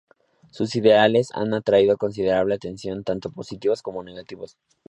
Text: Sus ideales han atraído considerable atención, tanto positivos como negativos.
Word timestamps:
Sus 0.49 0.75
ideales 0.75 1.29
han 1.31 1.53
atraído 1.53 1.95
considerable 1.95 2.55
atención, 2.55 3.03
tanto 3.03 3.29
positivos 3.31 3.83
como 3.83 4.03
negativos. 4.03 4.57